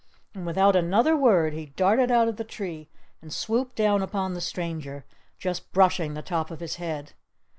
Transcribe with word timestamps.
And 0.33 0.47
without 0.47 0.75
another 0.75 1.15
word 1.15 1.53
he 1.53 1.67
darted 1.67 2.09
out 2.09 2.27
of 2.27 2.37
the 2.37 2.43
tree 2.43 2.89
and 3.21 3.31
swooped 3.31 3.75
down 3.75 4.01
upon 4.01 4.33
the 4.33 4.41
stranger, 4.41 5.05
just 5.37 5.71
brushing 5.73 6.15
the 6.15 6.23
top 6.23 6.49
of 6.49 6.59
his 6.59 6.77
head. 6.77 7.13